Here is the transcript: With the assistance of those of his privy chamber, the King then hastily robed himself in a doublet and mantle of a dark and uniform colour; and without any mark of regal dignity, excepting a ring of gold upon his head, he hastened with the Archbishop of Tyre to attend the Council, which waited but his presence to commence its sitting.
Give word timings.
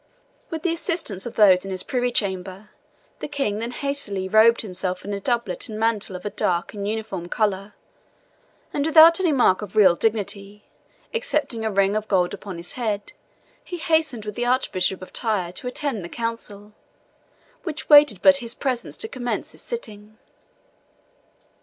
With 0.49 0.63
the 0.63 0.73
assistance 0.73 1.27
of 1.27 1.35
those 1.35 1.63
of 1.63 1.69
his 1.69 1.83
privy 1.83 2.09
chamber, 2.11 2.71
the 3.19 3.27
King 3.27 3.59
then 3.59 3.69
hastily 3.69 4.27
robed 4.27 4.61
himself 4.61 5.05
in 5.05 5.13
a 5.13 5.19
doublet 5.19 5.69
and 5.69 5.77
mantle 5.79 6.15
of 6.15 6.25
a 6.25 6.31
dark 6.31 6.73
and 6.73 6.87
uniform 6.87 7.29
colour; 7.29 7.75
and 8.73 8.83
without 8.83 9.19
any 9.19 9.31
mark 9.31 9.61
of 9.61 9.75
regal 9.75 9.93
dignity, 9.93 10.63
excepting 11.13 11.63
a 11.63 11.69
ring 11.69 11.95
of 11.95 12.07
gold 12.07 12.33
upon 12.33 12.57
his 12.57 12.73
head, 12.73 13.13
he 13.63 13.77
hastened 13.77 14.25
with 14.25 14.33
the 14.33 14.43
Archbishop 14.47 15.03
of 15.03 15.13
Tyre 15.13 15.51
to 15.51 15.67
attend 15.67 16.03
the 16.03 16.09
Council, 16.09 16.73
which 17.61 17.87
waited 17.87 18.23
but 18.23 18.37
his 18.37 18.55
presence 18.55 18.97
to 18.97 19.07
commence 19.07 19.53
its 19.53 19.61
sitting. 19.61 20.17